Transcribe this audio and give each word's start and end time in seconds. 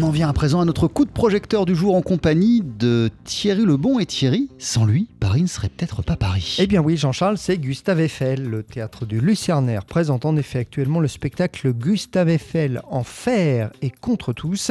On 0.00 0.02
en 0.04 0.10
vient 0.10 0.28
à 0.28 0.32
présent 0.32 0.60
à 0.60 0.64
notre 0.64 0.86
coup 0.86 1.04
de 1.04 1.10
projecteur 1.10 1.66
du 1.66 1.74
jour 1.74 1.96
en 1.96 2.02
compagnie 2.02 2.62
de 2.62 3.10
Thierry 3.24 3.64
Lebon. 3.64 3.98
Et 3.98 4.06
Thierry, 4.06 4.48
sans 4.56 4.84
lui, 4.84 5.08
Paris 5.18 5.42
ne 5.42 5.48
serait 5.48 5.68
peut-être 5.68 6.02
pas 6.02 6.14
Paris. 6.14 6.56
Eh 6.60 6.68
bien 6.68 6.80
oui, 6.80 6.96
Jean-Charles, 6.96 7.36
c'est 7.36 7.58
Gustave 7.58 7.98
Eiffel. 7.98 8.48
Le 8.48 8.62
théâtre 8.62 9.06
du 9.06 9.20
Lucernaire 9.20 9.84
présente 9.84 10.24
en 10.24 10.36
effet 10.36 10.60
actuellement 10.60 11.00
le 11.00 11.08
spectacle 11.08 11.72
Gustave 11.72 12.28
Eiffel 12.28 12.80
en 12.88 13.02
fer 13.02 13.72
et 13.82 13.90
contre 13.90 14.32
tous. 14.32 14.70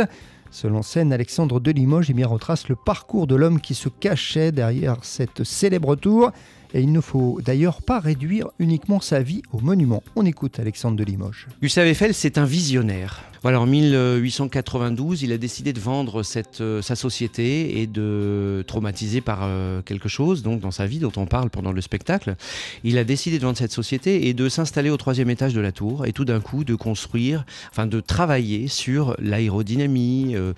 Selon 0.50 0.82
scène, 0.82 1.11
Alexandre 1.11 1.59
de 1.59 1.71
Limoges 1.71 2.09
eh 2.09 2.14
bien, 2.14 2.28
retrace 2.28 2.70
le 2.70 2.78
parcours 2.78 3.28
de 3.28 3.36
l'homme 3.36 3.59
qui 3.59 3.75
se 3.75 3.89
cachait 3.89 4.54
derrière 4.54 4.96
cette 5.02 5.44
célèbre 5.44 5.98
tour. 5.98 6.32
Et 6.73 6.82
il 6.82 6.94
ne 6.94 7.02
faut 7.02 7.39
d'ailleurs 7.44 7.82
pas 7.82 8.00
réduire 8.00 8.48
uniquement 8.59 9.02
sa 9.02 9.21
vie 9.21 9.41
au 9.52 9.59
monument. 9.59 10.04
On 10.16 10.25
écoute 10.25 10.59
Alexandre 10.59 10.96
de 10.96 11.04
Limoges. 11.04 11.48
Gustave 11.62 11.88
Eiffel, 11.88 12.14
c'est 12.14 12.38
un 12.38 12.46
visionnaire. 12.46 13.23
Voilà, 13.48 13.61
en 13.61 13.66
1892, 13.66 15.24
il 15.24 15.32
a 15.32 15.37
décidé 15.37 15.71
de 15.71 15.79
vendre 15.79 16.21
euh, 16.60 16.82
sa 16.82 16.96
société 16.97 17.79
et 17.79 17.87
de, 17.87 18.61
traumatisé 18.68 19.21
par 19.21 19.39
euh, 19.43 19.82
quelque 19.82 20.10
chose, 20.10 20.43
donc 20.43 20.60
dans 20.60 20.71
sa 20.71 20.86
vie 20.86 21.00
dont 21.00 21.14
on 21.15 21.25
parle 21.28 21.50
pendant 21.50 21.71
le 21.71 21.79
spectacle, 21.79 22.36
il 22.83 22.97
a 22.97 23.06
décidé 23.06 23.39
de 23.39 23.46
vendre 23.46 23.57
cette 23.57 23.71
société 23.71 24.28
et 24.28 24.33
de 24.33 24.50
s'installer 24.50 24.89
au 24.89 24.97
troisième 24.97 25.29
étage 25.29 25.54
de 25.54 25.61
la 25.61 25.71
tour 25.71 26.06
et 26.06 26.11
tout 26.11 26.25
d'un 26.25 26.42
coup 26.42 26.65
de 26.65 26.75
construire, 26.75 27.46
enfin 27.70 27.87
de 27.87 28.01
travailler 28.01 28.68
sur 28.68 29.15
l'aérodynamie, 29.18 30.36
euh, 30.36 30.51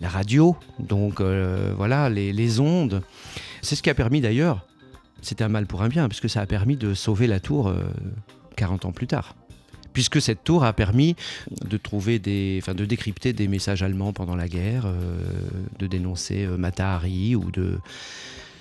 la 0.00 0.08
radio, 0.08 0.56
donc 0.80 1.20
voilà, 1.20 2.10
les, 2.10 2.32
les 2.32 2.58
ondes. 2.58 3.02
C'est 3.60 3.76
ce 3.76 3.84
qui 3.84 3.90
a 3.90 3.94
permis 3.94 4.20
d'ailleurs 4.20 4.66
c'était 5.20 5.44
un 5.44 5.48
mal 5.48 5.66
pour 5.66 5.82
un 5.82 5.88
bien, 5.88 6.08
puisque 6.08 6.28
ça 6.28 6.40
a 6.40 6.46
permis 6.46 6.76
de 6.76 6.92
sauver 6.92 7.28
la 7.28 7.38
tour 7.38 7.72
40 8.56 8.84
euh, 8.84 8.88
ans 8.88 8.92
plus 8.92 9.06
tard. 9.06 9.36
Puisque 9.92 10.20
cette 10.20 10.44
tour 10.44 10.64
a 10.64 10.72
permis 10.72 11.16
de 11.68 11.76
trouver 11.76 12.18
des, 12.18 12.58
enfin, 12.62 12.74
de 12.74 12.84
décrypter 12.84 13.32
des 13.32 13.48
messages 13.48 13.82
allemands 13.82 14.12
pendant 14.12 14.36
la 14.36 14.48
guerre, 14.48 14.84
euh, 14.86 15.16
de 15.78 15.86
dénoncer 15.86 16.44
euh, 16.44 16.56
Mata 16.56 16.94
Hari 16.94 17.36
ou 17.36 17.50
de 17.50 17.78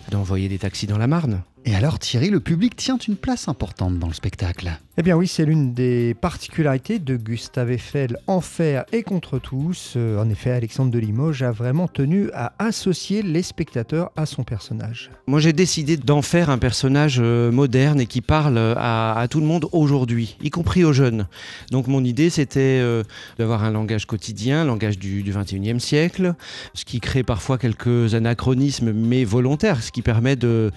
d'envoyer 0.10 0.50
des 0.50 0.58
taxis 0.58 0.88
dans 0.88 0.98
la 0.98 1.08
Marne. 1.08 1.44
Et 1.64 1.76
alors 1.76 2.00
Thierry, 2.00 2.30
le 2.30 2.40
public 2.40 2.76
tient 2.76 2.98
une 2.98 3.16
place 3.16 3.48
importante 3.48 4.00
dans 4.00 4.08
le 4.08 4.14
spectacle. 4.14 4.72
Eh 4.98 5.04
bien 5.04 5.16
oui, 5.16 5.28
c'est 5.28 5.46
l'une 5.46 5.74
des 5.74 6.16
particularités 6.16 6.98
de 6.98 7.16
Gustave 7.16 7.72
Eiffel 7.72 8.18
en 8.26 8.42
fer 8.42 8.84
et 8.92 9.04
contre 9.04 9.38
tous. 9.38 9.94
Euh, 9.96 10.20
en 10.20 10.30
effet, 10.30 10.52
Alexandre 10.52 10.92
de 10.92 10.98
Limoges 10.98 11.44
a 11.44 11.52
vraiment 11.52 11.88
tenu 11.88 12.30
à 12.34 12.54
associer 12.58 13.22
les 13.22 13.44
spectateurs 13.44 14.12
à 14.16 14.26
son 14.26 14.44
personnage. 14.44 15.12
Moi 15.28 15.40
j'ai 15.40 15.54
décidé 15.54 15.98
d'en 15.98 16.24
faire 16.24 16.50
un 16.50 16.58
personnage 16.58 17.20
euh, 17.22 17.52
moderne 17.52 18.02
et 18.02 18.08
qui 18.08 18.22
parle 18.22 18.58
à, 18.58 19.26
tout 19.30 19.40
le 19.40 19.46
monde 19.46 19.68
aujourd'hui, 19.72 20.38
y 20.42 20.50
compris 20.50 20.84
aux 20.84 20.94
jeunes. 20.94 21.28
Donc 21.70 21.88
mon 21.88 22.04
idée 22.04 22.32
c'était 22.32 22.80
euh, 22.82 23.04
d'avoir 23.38 23.64
un 23.64 23.72
langage 23.72 24.06
quotidien, 24.08 24.64
un 24.64 24.66
langage 24.66 24.98
du, 24.98 25.22
du 25.22 25.32
21e 25.32 25.80
siècle, 25.80 26.34
ce 26.74 26.86
qui 26.86 27.00
crée 27.00 27.24
parfois 27.24 27.60
quelques 27.60 28.16
anachronismes 28.16 28.92
mais 28.92 29.24
volontaires, 29.26 29.84
ce 29.84 29.92
qui 29.92 30.02
permet 30.02 30.36
de, 30.36 30.72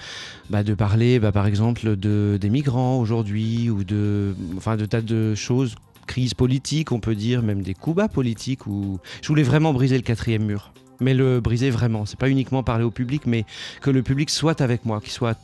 bah, 0.50 0.62
de 0.62 0.73
parler, 0.74 1.18
bah, 1.18 1.32
par 1.32 1.46
exemple, 1.46 1.96
de, 1.96 2.38
des 2.40 2.50
migrants 2.50 2.98
aujourd'hui 2.98 3.70
ou 3.70 3.84
de, 3.84 4.34
enfin, 4.56 4.76
de 4.76 4.86
tas 4.86 5.00
de 5.00 5.34
choses, 5.34 5.74
crise 6.06 6.34
politique, 6.34 6.92
on 6.92 7.00
peut 7.00 7.14
dire, 7.14 7.42
même 7.42 7.62
des 7.62 7.74
coups 7.74 7.96
bas 7.96 8.08
politiques. 8.08 8.66
Où 8.66 8.98
je 9.22 9.28
voulais 9.28 9.42
vraiment 9.42 9.72
briser 9.72 9.96
le 9.96 10.02
quatrième 10.02 10.44
mur 10.44 10.72
mais 11.00 11.12
le 11.12 11.40
briser 11.40 11.70
vraiment. 11.70 12.06
C'est 12.06 12.18
pas 12.18 12.30
uniquement 12.30 12.62
parler 12.62 12.84
au 12.84 12.90
public, 12.90 13.22
mais 13.26 13.44
que 13.80 13.90
le 13.90 14.02
public 14.02 14.30
soit 14.30 14.60
avec 14.60 14.84
moi, 14.84 15.00
qu'il 15.00 15.10
soit 15.10 15.38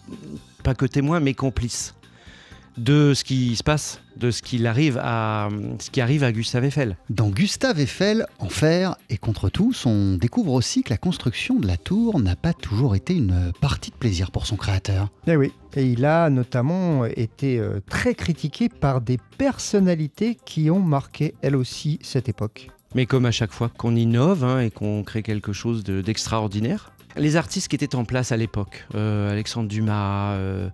pas 0.62 0.74
que 0.74 0.86
témoin, 0.86 1.20
mais 1.20 1.34
complice 1.34 1.94
de 2.76 3.14
ce 3.14 3.24
qui 3.24 3.56
se 3.56 3.62
passe, 3.62 4.00
de 4.16 4.30
ce, 4.30 4.42
qu'il 4.42 4.66
arrive 4.66 4.98
à, 5.02 5.48
ce 5.78 5.90
qui 5.90 6.00
arrive 6.00 6.24
à 6.24 6.32
Gustave 6.32 6.64
Eiffel. 6.64 6.96
Dans 7.08 7.28
Gustave 7.28 7.80
Eiffel, 7.80 8.26
en 8.38 8.48
fer 8.48 8.96
et 9.08 9.18
contre 9.18 9.48
tous, 9.48 9.86
on 9.86 10.16
découvre 10.16 10.52
aussi 10.52 10.82
que 10.82 10.90
la 10.90 10.98
construction 10.98 11.56
de 11.56 11.66
la 11.66 11.76
tour 11.76 12.20
n'a 12.20 12.36
pas 12.36 12.52
toujours 12.52 12.94
été 12.94 13.14
une 13.14 13.52
partie 13.60 13.90
de 13.90 13.96
plaisir 13.96 14.30
pour 14.30 14.46
son 14.46 14.56
créateur. 14.56 15.08
Eh 15.26 15.36
oui, 15.36 15.52
et 15.76 15.84
il 15.84 16.04
a 16.04 16.30
notamment 16.30 17.04
été 17.04 17.58
euh, 17.58 17.80
très 17.88 18.14
critiqué 18.14 18.68
par 18.68 19.00
des 19.00 19.18
personnalités 19.38 20.36
qui 20.44 20.70
ont 20.70 20.80
marqué 20.80 21.34
elles 21.42 21.56
aussi 21.56 21.98
cette 22.02 22.28
époque. 22.28 22.70
Mais 22.94 23.06
comme 23.06 23.26
à 23.26 23.30
chaque 23.30 23.52
fois 23.52 23.68
qu'on 23.68 23.94
innove 23.94 24.44
hein, 24.44 24.60
et 24.60 24.70
qu'on 24.70 25.04
crée 25.04 25.22
quelque 25.22 25.52
chose 25.52 25.84
d'extraordinaire, 25.84 26.92
les 27.16 27.36
artistes 27.36 27.68
qui 27.68 27.76
étaient 27.76 27.94
en 27.94 28.04
place 28.04 28.32
à 28.32 28.36
l'époque, 28.36 28.86
euh, 28.94 29.30
Alexandre 29.30 29.68
Dumas, 29.68 30.32
euh, 30.32 30.68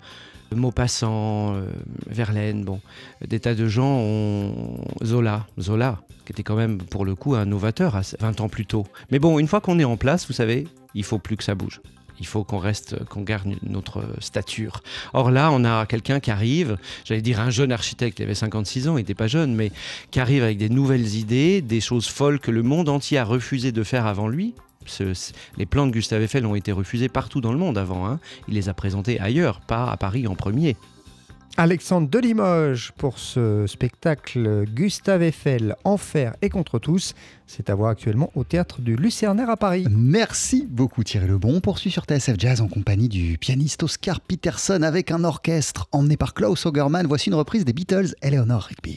Maupassant, 0.55 1.55
euh, 1.55 1.67
Verlaine, 2.07 2.65
bon, 2.65 2.81
des 3.27 3.41
tas 3.41 3.55
de 3.55 3.67
gens 3.67 3.99
ont 3.99 4.81
Zola, 5.05 5.47
Zola, 5.61 6.01
qui 6.25 6.33
était 6.33 6.43
quand 6.43 6.57
même 6.57 6.79
pour 6.79 7.05
le 7.05 7.15
coup 7.15 7.35
un 7.35 7.47
novateur 7.47 7.97
à 7.97 8.03
20 8.21 8.41
ans 8.41 8.49
plus 8.49 8.67
tôt. 8.67 8.87
Mais 9.11 9.19
bon, 9.19 9.39
une 9.39 9.49
fois 9.49 9.61
qu'on 9.61 9.79
est 9.79 9.85
en 9.85 9.97
place, 9.97 10.27
vous 10.27 10.33
savez, 10.33 10.67
il 10.95 11.05
faut 11.05 11.19
plus 11.19 11.37
que 11.37 11.45
ça 11.45 11.55
bouge. 11.55 11.81
Il 12.19 12.27
faut 12.27 12.45
qu'on 12.45 12.59
reste, 12.59 13.05
qu'on 13.07 13.21
garde 13.21 13.49
notre 13.63 14.03
stature. 14.21 14.83
Or 15.13 15.31
là, 15.31 15.51
on 15.53 15.65
a 15.65 15.85
quelqu'un 15.85 16.19
qui 16.21 16.31
arrive, 16.31 16.79
j'allais 17.05 17.21
dire 17.21 17.41
un 17.41 17.51
jeune 17.51 17.73
architecte, 17.73 18.19
il 18.19 18.23
avait 18.23 18.35
56 18.35 18.89
ans, 18.89 18.97
il 18.97 19.03
n'était 19.03 19.15
pas 19.15 19.27
jeune, 19.27 19.55
mais 19.55 19.71
qui 20.11 20.21
arrive 20.21 20.43
avec 20.43 20.57
des 20.57 20.71
nouvelles 20.71 21.15
idées, 21.15 21.61
des 21.61 21.81
choses 21.81 22.07
folles 22.07 22.41
que 22.41 22.51
le 22.51 22.63
monde 22.63 22.89
entier 22.89 23.19
a 23.19 23.25
refusé 23.25 23.73
de 23.73 23.83
faire 23.83 24.07
avant 24.07 24.29
lui 24.29 24.55
les 25.57 25.67
plans 25.67 25.87
de 25.87 25.93
Gustave 25.93 26.23
Eiffel 26.23 26.47
ont 26.47 26.55
été 26.55 26.73
refusés 26.73 27.09
partout 27.09 27.41
dans 27.41 27.53
le 27.53 27.59
monde 27.59 27.79
avant. 27.79 28.07
Hein. 28.07 28.21
Il 28.49 28.55
les 28.55 28.69
a 28.69 28.75
présentés 28.75 29.21
ailleurs, 29.21 29.61
pas 29.61 29.91
à 29.91 29.97
Paris 29.97 30.27
en 30.27 30.35
premier. 30.35 30.77
Alexandre 31.59 32.11
de 32.11 32.19
Limoges 32.19 32.93
pour 32.99 33.19
ce 33.19 33.67
spectacle 33.67 34.65
Gustave 34.67 35.23
Eiffel 35.23 35.75
en 35.85 35.97
fer 35.97 36.35
et 36.43 36.51
contre 36.51 36.79
tous. 36.79 37.15
C'est 37.47 37.71
à 37.71 37.75
voir 37.75 37.91
actuellement 37.91 38.31
au 38.35 38.45
théâtre 38.45 38.83
du 38.83 38.95
Lucernaire 38.95 39.49
à 39.49 39.57
Paris. 39.57 39.87
Merci 39.91 40.67
beaucoup 40.69 41.03
Thierry 41.03 41.29
Lebon. 41.29 41.55
On 41.57 41.61
poursuit 41.61 41.91
sur 41.91 42.05
TSF 42.05 42.35
Jazz 42.37 42.61
en 42.61 42.69
compagnie 42.69 43.09
du 43.09 43.39
pianiste 43.39 43.83
Oscar 43.85 44.21
Peterson 44.21 44.83
avec 44.83 45.11
un 45.11 45.25
orchestre 45.25 45.89
emmené 45.93 46.19
par 46.19 46.35
Klaus 46.35 46.67
Augerman. 46.67 47.07
Voici 47.07 47.31
une 47.31 47.37
reprise 47.37 47.65
des 47.65 47.73
Beatles, 47.73 48.15
Eleanor 48.21 48.65
Rigby. 48.65 48.95